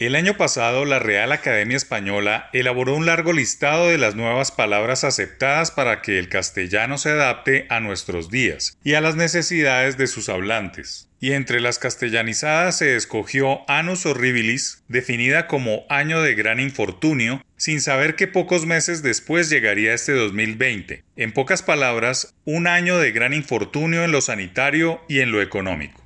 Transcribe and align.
El 0.00 0.16
año 0.16 0.38
pasado, 0.38 0.86
la 0.86 0.98
Real 0.98 1.30
Academia 1.30 1.76
Española 1.76 2.48
elaboró 2.54 2.94
un 2.94 3.04
largo 3.04 3.34
listado 3.34 3.88
de 3.88 3.98
las 3.98 4.14
nuevas 4.14 4.50
palabras 4.50 5.04
aceptadas 5.04 5.70
para 5.70 6.00
que 6.00 6.18
el 6.18 6.30
castellano 6.30 6.96
se 6.96 7.10
adapte 7.10 7.66
a 7.68 7.80
nuestros 7.80 8.30
días 8.30 8.78
y 8.82 8.94
a 8.94 9.02
las 9.02 9.16
necesidades 9.16 9.98
de 9.98 10.06
sus 10.06 10.30
hablantes. 10.30 11.10
Y 11.20 11.32
entre 11.32 11.60
las 11.60 11.78
castellanizadas 11.78 12.78
se 12.78 12.96
escogió 12.96 13.70
Annus 13.70 14.06
Horribilis, 14.06 14.82
definida 14.88 15.46
como 15.46 15.84
año 15.90 16.22
de 16.22 16.34
gran 16.34 16.60
infortunio, 16.60 17.44
sin 17.58 17.82
saber 17.82 18.16
que 18.16 18.26
pocos 18.26 18.64
meses 18.64 19.02
después 19.02 19.50
llegaría 19.50 19.92
este 19.92 20.12
2020. 20.12 21.04
En 21.16 21.32
pocas 21.32 21.62
palabras, 21.62 22.32
un 22.46 22.68
año 22.68 22.96
de 22.96 23.12
gran 23.12 23.34
infortunio 23.34 24.02
en 24.02 24.12
lo 24.12 24.22
sanitario 24.22 25.02
y 25.08 25.20
en 25.20 25.30
lo 25.30 25.42
económico. 25.42 25.99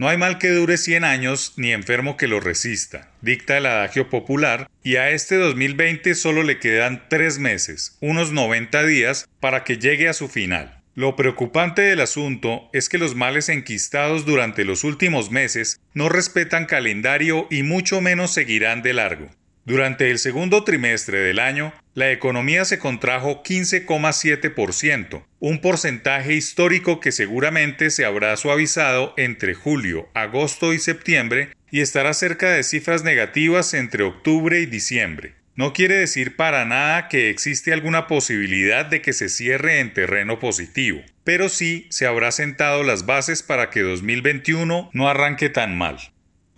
No 0.00 0.08
hay 0.08 0.16
mal 0.16 0.38
que 0.38 0.48
dure 0.48 0.78
100 0.78 1.04
años 1.04 1.52
ni 1.58 1.72
enfermo 1.72 2.16
que 2.16 2.26
lo 2.26 2.40
resista, 2.40 3.10
dicta 3.20 3.58
el 3.58 3.66
adagio 3.66 4.08
popular, 4.08 4.66
y 4.82 4.96
a 4.96 5.10
este 5.10 5.34
2020 5.34 6.14
solo 6.14 6.42
le 6.42 6.58
quedan 6.58 7.06
3 7.10 7.38
meses, 7.38 7.98
unos 8.00 8.32
90 8.32 8.82
días, 8.84 9.28
para 9.40 9.62
que 9.62 9.76
llegue 9.76 10.08
a 10.08 10.14
su 10.14 10.28
final. 10.28 10.80
Lo 10.94 11.16
preocupante 11.16 11.82
del 11.82 12.00
asunto 12.00 12.70
es 12.72 12.88
que 12.88 12.96
los 12.96 13.14
males 13.14 13.50
enquistados 13.50 14.24
durante 14.24 14.64
los 14.64 14.84
últimos 14.84 15.30
meses 15.30 15.78
no 15.92 16.08
respetan 16.08 16.64
calendario 16.64 17.46
y 17.50 17.62
mucho 17.62 18.00
menos 18.00 18.32
seguirán 18.32 18.80
de 18.80 18.94
largo. 18.94 19.28
Durante 19.70 20.10
el 20.10 20.18
segundo 20.18 20.64
trimestre 20.64 21.20
del 21.20 21.38
año, 21.38 21.72
la 21.94 22.10
economía 22.10 22.64
se 22.64 22.80
contrajo 22.80 23.44
15,7%, 23.44 25.22
un 25.38 25.60
porcentaje 25.60 26.34
histórico 26.34 26.98
que 26.98 27.12
seguramente 27.12 27.90
se 27.90 28.04
habrá 28.04 28.36
suavizado 28.36 29.14
entre 29.16 29.54
julio, 29.54 30.08
agosto 30.12 30.74
y 30.74 30.80
septiembre 30.80 31.50
y 31.70 31.82
estará 31.82 32.14
cerca 32.14 32.50
de 32.50 32.64
cifras 32.64 33.04
negativas 33.04 33.72
entre 33.72 34.02
octubre 34.02 34.58
y 34.60 34.66
diciembre. 34.66 35.36
No 35.54 35.72
quiere 35.72 35.94
decir 35.94 36.34
para 36.34 36.64
nada 36.64 37.06
que 37.06 37.30
existe 37.30 37.72
alguna 37.72 38.08
posibilidad 38.08 38.86
de 38.86 39.00
que 39.02 39.12
se 39.12 39.28
cierre 39.28 39.78
en 39.78 39.94
terreno 39.94 40.40
positivo, 40.40 41.00
pero 41.22 41.48
sí 41.48 41.86
se 41.90 42.08
habrá 42.08 42.32
sentado 42.32 42.82
las 42.82 43.06
bases 43.06 43.44
para 43.44 43.70
que 43.70 43.82
2021 43.82 44.90
no 44.92 45.08
arranque 45.08 45.48
tan 45.48 45.78
mal. 45.78 46.00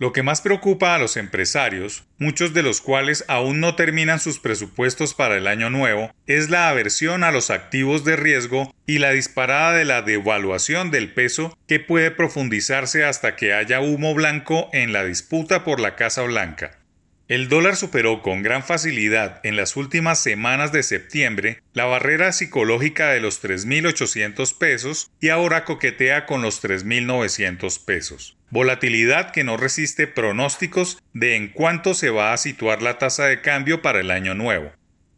Lo 0.03 0.13
que 0.13 0.25
más 0.25 0.41
preocupa 0.41 0.97
a 0.97 0.99
los 0.99 1.17
empresarios, 1.17 2.03
muchos 2.19 2.53
de 2.53 2.65
los 2.65 2.81
cuales 2.81 3.25
aún 3.29 3.61
no 3.61 3.77
terminan 3.77 4.19
sus 4.19 4.41
presupuestos 4.41 5.15
para 5.15 5.37
el 5.37 5.47
año 5.47 5.71
nuevo, 5.71 6.11
es 6.27 6.51
la 6.51 6.69
aversión 6.69 7.23
a 7.23 7.31
los 7.31 7.51
activos 7.51 8.03
de 8.03 8.17
riesgo 8.17 8.75
y 8.85 8.99
la 8.99 9.13
disparada 9.13 9.75
de 9.75 9.85
la 9.85 10.03
devaluación 10.03 10.91
del 10.91 11.15
peso 11.15 11.57
que 11.69 11.79
puede 11.79 12.11
profundizarse 12.11 13.05
hasta 13.05 13.37
que 13.37 13.55
haya 13.55 13.79
humo 13.79 14.13
blanco 14.13 14.69
en 14.73 14.93
la 14.93 15.05
disputa 15.05 15.63
por 15.63 15.79
la 15.79 15.95
Casa 15.95 16.23
Blanca. 16.23 16.82
El 17.29 17.49
dólar 17.49 17.77
superó 17.77 18.21
con 18.21 18.43
gran 18.43 18.65
facilidad 18.65 19.41
en 19.45 19.57
las 19.57 19.77
últimas 19.77 20.21
semanas 20.21 20.73
de 20.73 20.83
septiembre 20.83 21.63
la 21.73 21.85
barrera 21.85 22.33
psicológica 22.33 23.11
de 23.11 23.21
los 23.21 23.43
3.800 23.43 24.59
pesos 24.59 25.11
y 25.21 25.29
ahora 25.29 25.65
coquetea 25.65 26.27
con 26.27 26.43
los 26.43 26.63
3.900 26.63 27.85
pesos. 27.85 28.37
Volatilidad 28.51 29.31
que 29.31 29.45
no 29.45 29.57
resiste 29.57 30.07
pronósticos 30.07 31.03
de 31.15 31.37
en 31.37 31.49
cuánto 31.49 31.95
se 31.95 32.11
va 32.11 32.33
a 32.33 32.37
situar 32.37 32.83
la 32.83 32.99
tasa 32.99 33.27
de 33.27 33.41
cambio 33.41 33.83
para 33.83 34.01
el 34.01 34.11
año 34.11 34.35
nuevo. 34.35 34.73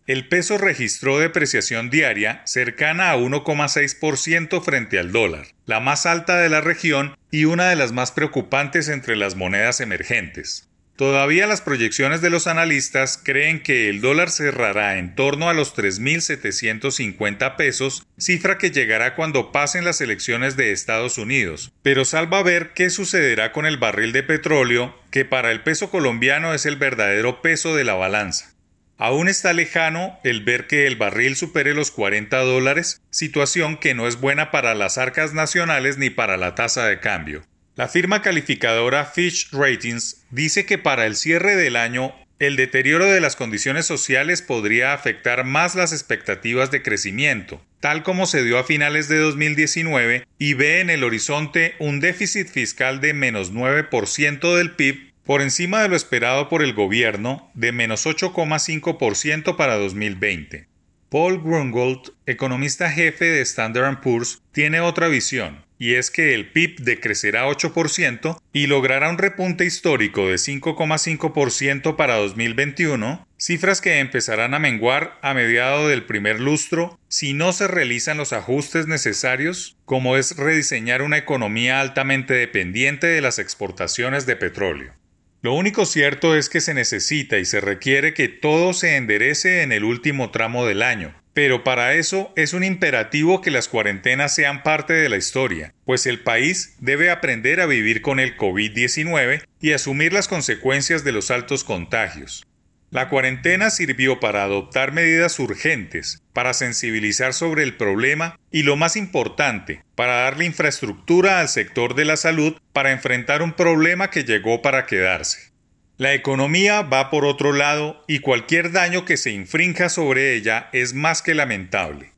El 0.07 0.29
peso 0.29 0.59
registró 0.59 1.19
depreciación 1.19 1.89
diaria 1.89 2.43
cercana 2.45 3.11
a 3.11 3.17
1,6% 3.17 4.63
frente 4.63 4.99
al 4.99 5.13
dólar, 5.13 5.47
la 5.65 5.81
más 5.81 6.05
alta 6.05 6.37
de 6.37 6.51
la 6.51 6.61
región 6.61 7.17
y 7.31 7.47
una 7.47 7.71
de 7.71 7.77
las 7.77 7.93
más 7.93 8.13
preocupantes 8.13 8.89
entre 8.89 9.17
las 9.17 9.35
monedas 9.35 9.81
emergentes. 9.81 10.69
Todavía 10.97 11.49
las 11.49 11.61
proyecciones 11.61 12.21
de 12.21 12.31
los 12.31 12.47
analistas 12.47 13.21
creen 13.21 13.65
que 13.65 13.89
el 13.89 14.01
dólar 14.01 14.31
cerrará 14.31 14.97
en 14.97 15.17
torno 15.17 15.49
a 15.49 15.55
los 15.55 15.75
3.750 15.77 17.57
pesos, 17.57 18.07
cifra 18.17 18.59
que 18.59 18.71
llegará 18.71 19.17
cuando 19.17 19.51
pasen 19.51 19.85
las 19.85 20.01
elecciones 20.01 20.57
de 20.57 20.71
Estados 20.71 21.19
Unidos, 21.19 21.73
pero 21.83 22.05
salva 22.05 22.45
ver 22.45 22.75
qué 22.75 22.91
sucederá 22.91 23.51
con 23.51 23.67
el 23.67 23.77
barril 23.77 24.13
de 24.13 24.23
petróleo, 24.23 24.97
que 25.11 25.25
para 25.25 25.51
el 25.51 25.63
peso 25.65 25.91
colombiano 25.91 26.55
es 26.55 26.65
el 26.65 26.77
verdadero 26.77 27.43
peso 27.43 27.75
de 27.75 27.83
la 27.83 27.95
balanza. 27.95 28.55
Aún 28.97 29.27
está 29.27 29.53
lejano 29.53 30.21
el 30.23 30.45
ver 30.45 30.69
que 30.69 30.87
el 30.87 30.95
barril 30.95 31.35
supere 31.35 31.75
los 31.75 31.91
40 31.91 32.39
dólares, 32.39 33.03
situación 33.11 33.79
que 33.79 33.95
no 33.95 34.07
es 34.07 34.21
buena 34.21 34.53
para 34.53 34.77
las 34.77 34.97
arcas 34.99 35.35
nacionales 35.35 35.99
ni 35.99 36.11
para 36.11 36.37
la 36.37 36.55
tasa 36.55 36.87
de 36.87 37.01
cambio. 37.01 37.43
La 37.77 37.89
firma 37.89 38.23
calificadora 38.23 39.05
Fitch 39.05 39.49
Ratings 39.51 40.25
dice 40.31 40.65
que 40.65 40.79
para 40.79 41.07
el 41.07 41.17
cierre 41.17 41.57
del 41.57 41.75
año 41.75 42.15
el 42.39 42.55
deterioro 42.55 43.07
de 43.07 43.21
las 43.21 43.35
condiciones 43.35 43.85
sociales 43.85 44.43
podría 44.43 44.93
afectar 44.93 45.45
más 45.45 45.75
las 45.75 45.93
expectativas 45.93 46.71
de 46.71 46.83
crecimiento, 46.83 47.61
tal 47.81 48.05
como 48.05 48.27
se 48.27 48.45
dio 48.45 48.61
a 48.61 48.65
finales 48.65 49.09
de 49.09 49.19
2019, 49.19 50.25
y 50.39 50.55
ve 50.55 50.81
en 50.81 50.89
el 50.91 51.03
horizonte 51.03 51.75
un 51.81 51.99
déficit 51.99 52.47
fiscal 52.47 53.01
de 53.01 53.13
menos 53.13 53.53
9% 53.53 54.57
del 54.57 54.71
PIB 54.77 55.13
por 55.25 55.43
encima 55.43 55.83
de 55.83 55.89
lo 55.89 55.97
esperado 55.97 56.49
por 56.49 56.63
el 56.63 56.75
gobierno 56.75 57.51
de 57.55 57.73
menos 57.73 58.07
8,5% 58.07 59.57
para 59.57 59.75
2020. 59.79 60.69
Paul 61.09 61.43
Grungold, 61.43 62.13
economista 62.27 62.91
jefe 62.91 63.25
de 63.25 63.41
Standard 63.41 64.01
Poor's, 64.01 64.43
tiene 64.53 64.81
otra 64.81 65.09
visión 65.09 65.65
y 65.85 65.97
es 65.97 66.11
que 66.11 66.33
el 66.33 66.47
PIB 66.47 66.81
decrecerá 66.81 67.47
8% 67.47 68.41
y 68.55 68.69
logrará 68.69 69.11
un 69.11 69.19
repunte 69.19 69.67
histórico 69.67 70.29
de 70.29 70.37
5,5% 70.37 71.97
para 71.97 72.17
2021, 72.17 73.29
cifras 73.37 73.83
que 73.83 73.99
empezarán 73.99 74.55
a 74.55 74.59
menguar 74.59 75.19
a 75.21 75.35
mediado 75.35 75.89
del 75.89 76.07
primer 76.07 76.41
lustro 76.41 76.99
si 77.09 77.35
no 77.35 77.53
se 77.53 77.69
realizan 77.69 78.17
los 78.17 78.33
ajustes 78.33 78.87
necesarios, 78.87 79.77
como 79.85 80.17
es 80.17 80.39
rediseñar 80.39 81.03
una 81.03 81.19
economía 81.19 81.83
altamente 81.83 82.33
dependiente 82.33 83.07
de 83.07 83.21
las 83.21 83.39
exportaciones 83.39 84.25
de 84.25 84.37
petróleo. 84.37 84.95
Lo 85.43 85.53
único 85.53 85.85
cierto 85.85 86.35
es 86.35 86.49
que 86.49 86.63
se 86.63 86.73
necesita 86.73 87.37
y 87.37 87.45
se 87.45 87.61
requiere 87.61 88.15
que 88.15 88.29
todo 88.29 88.73
se 88.73 88.97
enderece 88.97 89.61
en 89.61 89.71
el 89.71 89.85
último 89.85 90.31
tramo 90.31 90.65
del 90.65 90.83
año, 90.83 91.15
pero 91.35 91.65
para 91.65 91.95
eso 91.95 92.33
es 92.37 92.55
un 92.55 92.65
imperativo 92.65 93.41
que 93.41 93.51
las 93.51 93.69
cuarentenas 93.69 94.35
sean 94.35 94.63
parte 94.63 94.93
de 94.93 95.09
la 95.09 95.17
historia, 95.17 95.75
pues 95.85 96.07
el 96.07 96.21
país 96.21 96.77
debe 96.79 97.11
aprender 97.11 97.61
a 97.61 97.67
vivir 97.67 98.01
con 98.01 98.21
el 98.21 98.37
COVID-19 98.37 99.43
y 99.61 99.73
asumir 99.73 100.13
las 100.13 100.29
consecuencias 100.29 101.05
de 101.05 101.13
los 101.13 101.31
altos 101.33 101.65
contagios. 101.65 102.47
La 102.91 103.09
cuarentena 103.09 103.71
sirvió 103.71 104.21
para 104.21 104.45
adoptar 104.45 104.93
medidas 104.93 105.41
urgentes, 105.41 106.23
para 106.33 106.55
sensibilizar 106.55 107.35
sobre 107.35 107.65
el 107.65 107.77
problema 107.77 108.39
y 108.53 108.63
lo 108.63 108.77
más 108.77 108.95
importante, 108.95 109.83
para 109.97 110.23
darle 110.23 110.45
infraestructura 110.45 111.41
al 111.41 111.49
sector 111.49 111.97
de 111.97 112.05
la 112.05 112.17
salud 112.17 112.57
para 112.73 112.93
enfrentar 112.93 113.43
un 113.43 113.55
problema 113.55 114.11
que 114.11 114.23
llegó 114.23 114.63
para 114.63 114.87
quedarse. 114.87 115.54
La 115.97 116.13
economía 116.13 116.83
va 116.83 117.09
por 117.09 117.25
otro 117.25 117.53
lado 117.53 118.03
y 118.09 118.19
cualquier 118.19 118.73
daño 118.73 119.05
que 119.05 119.17
se 119.17 119.31
infrinja 119.31 119.89
sobre 119.89 120.35
ella 120.35 120.69
es 120.73 120.93
más 120.93 121.23
que 121.23 121.35
lamentable. 121.35 122.14